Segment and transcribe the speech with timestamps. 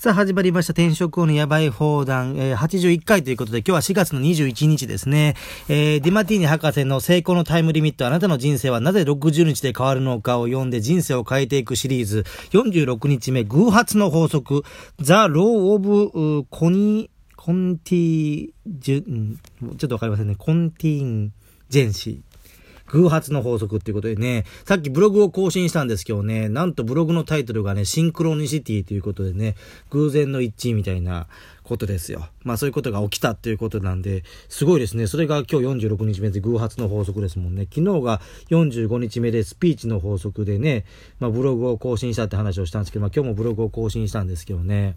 [0.00, 5.34] さあ始まりました転職王のやばい放談、えー、81回ということで今日は4月の21日ですね。
[5.68, 14.62] えー、ディマティーニ博士の成功のタイムリミットあなたの人生はなぜ60日で変わるのかを読んで人生を変えていくシリーズ46日目偶発の法則
[15.00, 19.36] The Law of コニコンティジュ、
[19.78, 20.36] ちょっとわかりませんね。
[20.36, 22.27] Contingency。
[22.92, 29.56] 偶発の法則っていうことでね、さっきブログを更新したんですけどね、なんとブログのタイトルがね、シンクロニシティということでね、
[29.90, 31.26] 偶然の一致みたいな
[31.62, 32.28] ことですよ。
[32.44, 35.06] まあそういうことが起きたっていうことなんで、すごいですね。
[35.06, 37.66] それが今日46日目で偶発の法則ですもんね。
[37.72, 38.20] 昨日が
[38.50, 40.84] 45日目でスピーチの法則でね、
[41.20, 44.96] まあブログを更新したって話をしたんですけど、まあ今日もブログを更新したんですけどね。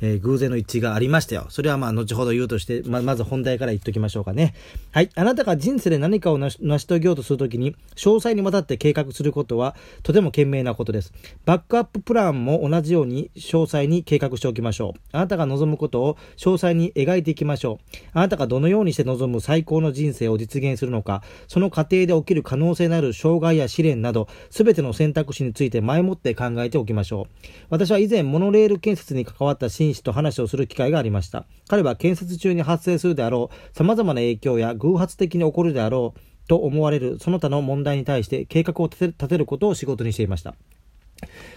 [0.00, 1.46] えー、偶然の一致がありましたよ。
[1.48, 4.54] それはまあ、後ほど言うとして、ま、まず本題から言っときましょうかね。
[4.92, 5.10] はい。
[5.14, 11.12] あなたが人生で何かを成し遂げようとするときに、詳細にわたって計画することは、とても賢明なことです。
[11.44, 15.00] バックアッププランも同じように、詳細に計画しておきましょう。
[15.12, 17.96] あなたが望むことを詳細に描いていきましょう。
[18.12, 27.46] あなたがどのようにして望む最高の人生を実現するのか、その過程で起きる可能性のある障害や試練など、すべての選択肢について前もって考えておきましょう。
[27.70, 29.68] 私は以前、モノレール建設に関わった
[30.02, 31.46] と話をする機会がありました。
[31.68, 40.54] 彼は建設中に発生するであろう様々な影響や偶発的に起こるであろうと思われるその他の問題に対して計画を立てることを仕事にしていました。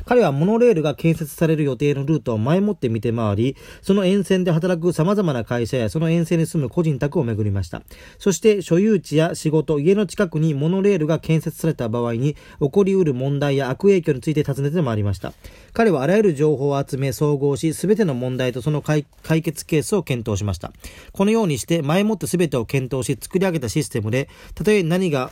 [0.05, 7.81] 彼はモノレールが建設される予定のルートを前もって見て回り、その沿線で働く様々な会社やその沿線に住む個人宅を巡りました。
[8.19, 15.33] そして所有地や仕事、家の近くにモノレールが建設された場合に起こり得る問題や悪影響について尋ねて回りました。
[15.73, 19.05] 彼はあらゆる情報を集め総合し、すべての問題とその解
[19.41, 20.71] 決ケースを検討しました。
[21.11, 25.31] このようにして前もってすべてを検討し作り上げたシステムで、たとえ何が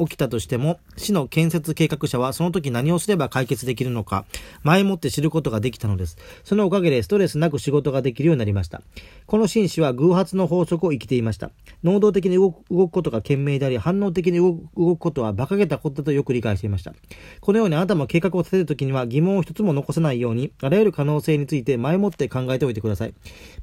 [0.00, 4.24] 起きたとしても、市の建設計画者はその時何をすれば解決できるのか、
[4.62, 6.16] 前もって知ることができたのです。
[6.44, 8.82] そのおかげでストレスなく仕事ができるようになりました。
[9.26, 11.50] この紳士は偶発の法則を生きていました。
[11.84, 16.94] 能動的に動くことが賢明であり、反応的に動くことは馬鹿げたことだとよく理解していました。
[17.40, 23.14] このようにあなたも計画を立てるときには疑問を一つも残さないように、あらゆる可能性について前もって考えておいてください。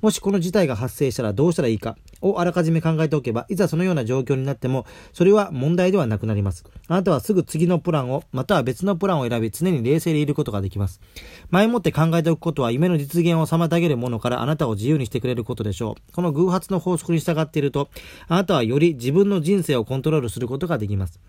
[0.01, 6.65] もしこの事態が発生したらどうしたらいいかをあらかじめ考えておけば、いざそのような状況になっても、それは問題ではなくなります。
[6.87, 11.01] あなたはすぐ次のプランを、または別のプランを選び、常に冷静でいることができます。
[11.49, 16.13] 前もって考えておくことは、夢の実現を妨げるものからあなたを自由にしてくれることでしょう。
[16.13, 17.89] この偶発の法則に従っていると、
[18.27, 21.19] あなたはより自分の人生をコントロールすることができます。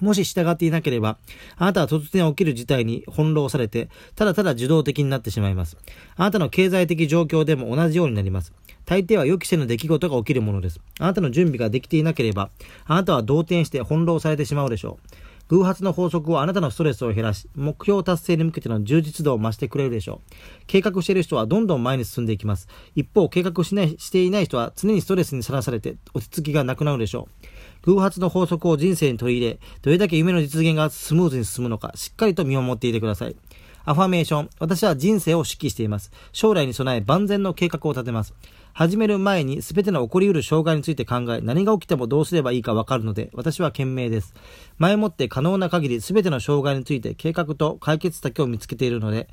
[0.00, 1.18] もし従っていなければ、
[1.56, 5.76] あなたは突然起きる事態に翻弄されて、ただただ受動的になってしまいます。
[6.16, 8.52] あなたの経済的状況でも同じようになります。
[8.84, 10.80] 大抵は予期せぬ出来事が起きるものです。
[10.98, 12.50] あなたの準備ができていなければ、
[12.84, 15.06] あなたは動転して翻弄されてしまうでしょう。
[15.48, 20.32] 偶発の法則はあなたのストレスを減らし、目標達成に向けての充実度を増してくれるでしょう。
[20.66, 22.68] 計画している人はどんどん前に進んでいきます。
[22.94, 27.46] 一方、計画しないしていない人は常にストレスにさらされて落ち着きがなくなるでしょう。
[27.84, 33.36] 偶発の法則を人生に取り入れ、どれだけ夢の実現がスムーズに進むのか、しっかりと見守っていてください。
[33.84, 34.50] アファメーション。
[34.58, 36.10] 私は人生を指揮しています。
[36.32, 38.34] 将来に備え万全の計画を立てます。
[38.74, 44.34] 始める前に全ての起こり得る障害について考え、何が起きてもどうすればいいかわかるので、私は賢明です。
[44.78, 49.28] 前もって可能な限り全ての障害について計画と解決策を見つけているので、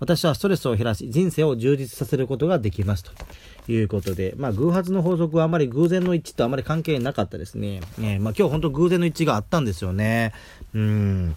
[0.00, 3.04] 私はストレスを減らし、人生を充実させることができます。
[3.04, 3.12] と
[3.70, 7.80] いうことで、まあ、偶発の法則はあまり偶然の一致とあまり関係なかったですね。
[7.98, 10.32] ねまあ、今日本当偶然の一致があったんですよね。
[10.72, 11.36] うん。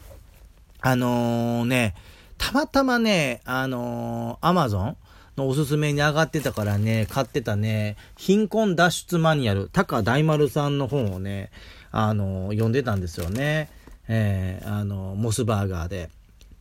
[0.79, 1.95] あのー、ね、
[2.41, 4.97] たまたまね、あのー、アマゾン
[5.37, 11.51] のおすすめに上がってたからね、買ってたね、貧困脱出マニュアル、高大丸さんの本をね、
[11.91, 13.69] あのー、読んでたんですよね。
[14.07, 16.09] えー、あのー、モスバーガーで。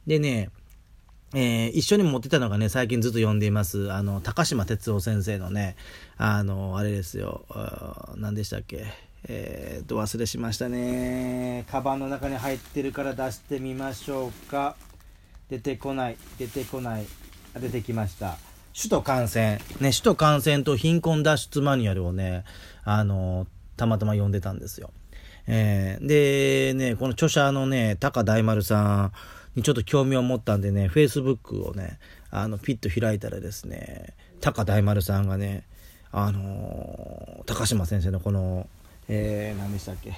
[0.07, 0.51] でね、
[1.33, 5.77] えー、一緒に持ってたのがね、最近ずっと読んでいます、あの、高島哲夫先生のね、
[6.19, 7.47] あの、あれですよ、
[8.17, 8.85] 何でしたっけ、
[9.29, 11.65] えー、と、忘れしましたね。
[11.71, 14.77] カバンの中に入ってるから出してみましょうか。
[15.51, 17.07] 出てこない、出てこない、
[17.59, 18.39] 出てきました。
[18.75, 22.45] 首都感染、ね、首都感染と貧困脱出マニュアルをね、
[22.85, 23.47] あの、
[23.77, 24.91] たまたま読んでたんですよ。
[25.47, 29.13] えー、で、ね、この著者のね、高大丸さん
[29.57, 31.99] にちょっと興味を持ったんでね、Facebook をね、
[32.31, 35.65] あの、ピッと開いたらですね、高大丸さんがね、
[36.13, 38.69] あの高島先生のこの、
[39.09, 40.13] えー、何でしたっけ、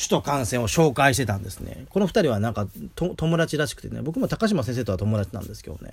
[0.00, 1.84] 首都感染を紹介してたんですね。
[1.90, 2.66] この2人はなんか
[2.96, 5.92] 友達らしくてね、僕も高島先生とは友達なんですけどね、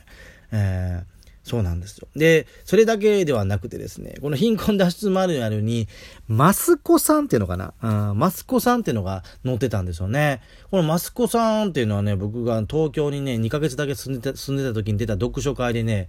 [0.53, 2.07] えー、そうなんですよ。
[2.15, 5.89] で、それだけではなくてですね、この貧困脱出マニュアルに、
[6.29, 10.41] マスコさんっていうのかな、うん、マスコさんっていうのが載ってたんですよね。
[10.71, 16.07] このマスコさんっていうのはね、僕が東京にね、2ヶ月だけ住んでた、住んでた時に出た読書会でね、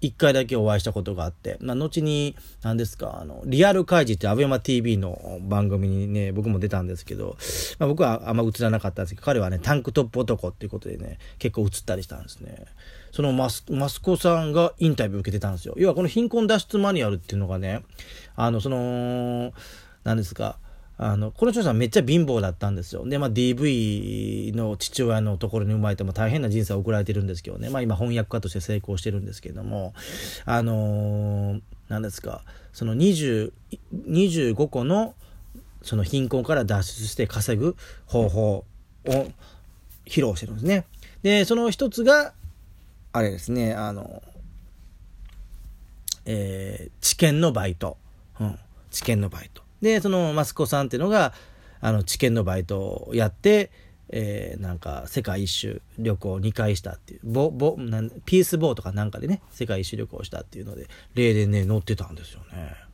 [0.00, 7.36] 一回だけお会いしたことがあって、まあ、後に、何ですか、あの、リアル開示ってアベマ TV の番組にね、僕も出たんですけど、
[7.78, 12.64] まあ、僕はあんま映らなかったんですけど、彼はね、タンクトップ男っていうことでね、結構映ったりしたんですね。
[13.10, 15.74] そのマス、マスコさんがインタビュー受けてたんですよ。
[15.76, 17.82] 要はこの貧困脱出マニュアルっていうのがね、
[18.36, 19.52] あの、その、
[20.04, 20.58] 何ですか、
[20.98, 23.08] あの、この人さんめっちゃ貧乏だったんですよ。
[23.08, 27.70] で、まあ DV の父親のところに生まれても大変な人生を送られてるんですけどね。
[27.70, 29.94] まあ今翻訳家として成功してるんですけども、
[30.44, 32.42] あのー、何ですか、
[32.72, 33.52] その20、
[34.08, 35.14] 25個の
[35.82, 38.64] その貧困から脱出して稼ぐ方法
[39.06, 39.26] を
[40.04, 40.84] 披露してるんですね。
[41.22, 42.32] で、その一つが、
[43.12, 44.22] あれですね、あの、
[46.26, 47.96] えー、知見のバイト。
[48.40, 48.58] うん、
[48.90, 49.62] 知見のバイト。
[49.80, 51.32] で、そのマスコさんっていうのが、
[51.80, 53.70] あの、知見のバイトをやって、
[54.10, 62.88] えー、なんか、世界一周旅行2回したっていう、ボ、ボ、なんピースボーとかなんかでね、世界一周旅行したっていうので、例でね、載ってたんですよね。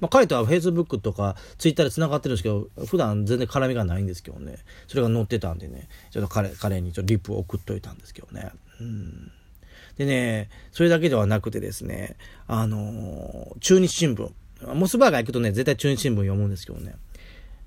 [0.00, 4.56] まあ、彼とは Facebook とか Twitter で繋がってるんですけど、普段全然絡みがないんですけどね、
[4.88, 8.50] それが載ってたんでね、ちょっと彼、彼にちょっとリップを送っといたんですけどね。
[8.80, 9.32] うん。
[9.96, 14.30] でね、それだけではなくてですね、あのー、中日新聞。
[14.62, 16.94] モスバーガー行くとね、絶対中日新聞読むんですけどね。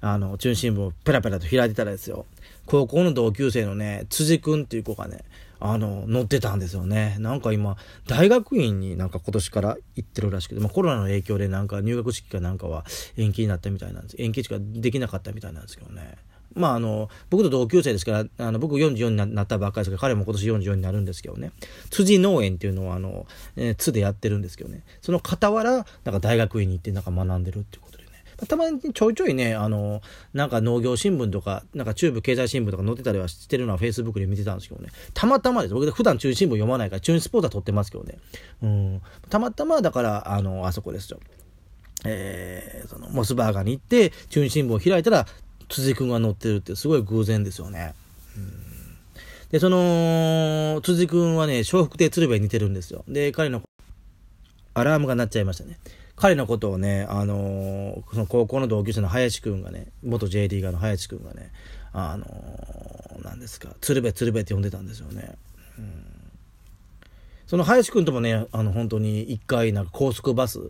[0.01, 2.25] あの、中日新聞をペラペラと開いてたらですよ。
[2.65, 5.23] 高校の同級生のね、辻くんっていう子がね、
[5.59, 7.17] あの、乗ってたんですよね。
[7.19, 7.75] なんか今、
[8.07, 12.85] 大学院になんか今年から行ってるらしくて、まあコロナの影響でなんか入学式かなんかは
[13.17, 14.15] 延期になったみたいなんです。
[14.19, 16.15] 延期しかできなかったみたいなんですけどね。
[16.53, 21.51] まああの、僕と同級生ですから、あの、僕44になったばっかりですけど、彼も今年44になるんですけどね。
[21.89, 23.25] 辻農園っていうのは、あの、
[23.55, 24.83] えー、津でやってるんですけどね。
[25.01, 28.09] その傍ら、なんか大学院に行ってなんか学んでるっていうことでね。
[28.47, 30.01] たまにちょいちょいね、あの、
[30.33, 34.89] なんか農業新聞とか、なんか中部経済新聞とか載ってたりはしてるのは Facebook で見てたんですけどね。
[35.13, 35.73] たまたまです。
[35.73, 38.17] 僕普段中日新聞読まないから、中日スポーツは撮ってますけどね。
[38.63, 39.01] うん。
[39.29, 41.19] たまたま、だから、あの、あそこですよ。
[42.05, 45.27] えー、その、モスバーガーに行って、中日新聞を開いたら、
[45.69, 47.93] 辻君が乗ってるってすごい偶然ですよね。
[49.51, 53.03] で、その、辻君はね、笑福亭鶴瓶に似てるんですよ。
[53.07, 53.63] で、彼の、
[54.75, 55.79] アラームが鳴っちゃいましたね。
[56.15, 61.51] 彼のことをね、あのー、その高校の同級生の林くんがね、元 J リーガーの林くんがね、
[61.93, 65.35] あのー、何ですか、鶴瓶鶴瓶って呼んでたんですよね。
[65.77, 66.18] うん
[67.49, 70.69] その林くんともね、あの、本当に一回、なんか高速バス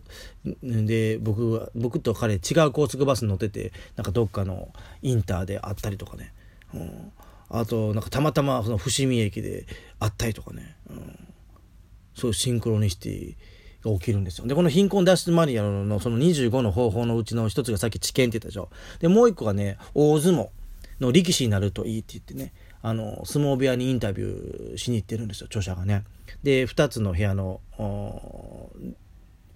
[0.62, 4.72] で、僕、僕と彼違う高速バスに乗ってて、なんかどっかの
[5.02, 6.32] インターで会ったりとかね。
[6.72, 7.12] うん、
[7.50, 9.66] あと、なんかたまたまその伏見駅で
[9.98, 10.74] 会ったりとかね。
[10.88, 11.18] うん、
[12.14, 13.36] そういうシンクロニシティ
[13.84, 14.46] が起きるんですよ。
[14.46, 18.70] で、この貧困脱出マニュアルのその25の方法のうちの一つがさっき知見って言ったでしょ。
[19.00, 20.48] で、もう一個がね、大相撲
[21.00, 22.52] の力士になるといいって言ってね、
[22.82, 26.04] あの、相撲部屋にインタビューしに行ってるんですよ、著者がね。
[26.42, 27.60] で、2つの部屋の、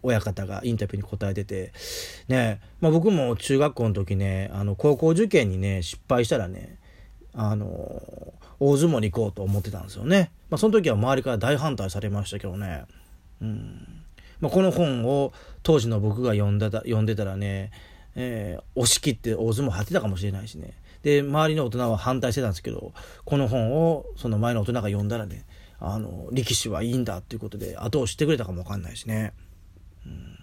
[0.03, 1.73] 親方がインタビューに答えてて、
[2.29, 6.79] ね、まあ、僕も中学校の時ね、あの、高校受験にね、失敗したらね、
[7.33, 7.67] あの、
[8.61, 10.31] 大相撲に行こうと思ってたんですよね。
[10.51, 12.85] まあ、その時は周りから大反対されましたけどね。
[13.41, 14.05] うん。
[14.41, 15.33] まあ、この本を
[15.63, 17.71] 当時の僕が読んでた、読んでたらね、
[18.15, 20.75] えー、押し切って大相撲張ってたかもしれないしね。
[21.05, 22.95] で、周りの大人は反対してたんですけど、
[23.27, 25.45] この本をその前の大人が読んだらね、
[25.79, 29.35] あの、力士はいいんだっていうことで後押してくれたかもわかんないしね。
[30.07, 30.39] うん、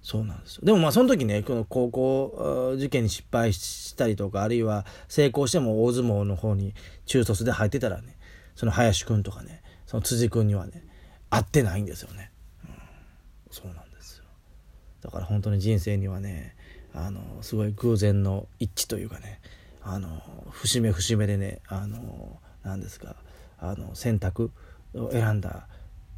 [0.00, 0.62] そうなんですよ。
[0.64, 6.74] でもまあその時ね、この高校受験に失敗したりとか、あるいは成功しても大相撲の方に
[7.06, 8.16] 中卒で入ってたらね、
[8.54, 10.84] その林くんとかね、その辻くんにはね、
[11.30, 12.30] 会ってないんですよね。
[12.64, 12.74] うん、
[13.50, 14.24] そうなんですよ。
[15.00, 16.54] だから本当に人生にはね、
[16.94, 19.40] あのすごい偶然の一致というかね。
[19.82, 23.16] あの節目節目でねあの何ですか
[23.58, 24.50] あの選択
[24.94, 25.66] を選んだ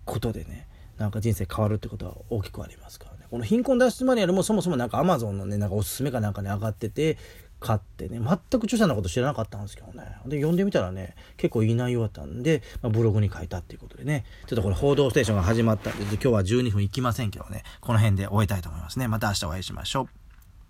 [0.04, 0.66] ことでね
[0.98, 3.26] なんか人生変わるってことは大きくありますからね。
[3.30, 7.16] この貧困脱出マニュアルもそもそもなんかアマゾンのねなんかおすすめかなんかね上がってて
[7.60, 10.04] 買ってね全く著者のこと知らなかったんですけどね。
[10.26, 14.24] で読んでみたらね結構いい内容だったんで、まあ、ブログに書いたっていうことでね。
[14.46, 17.62] ちょっとこれ「報道ステーション」が始まったんで今日は12分いきませんけどね。
[17.80, 19.08] この辺で終えたいと思いますね。
[19.08, 20.21] また明日お会いしましょう。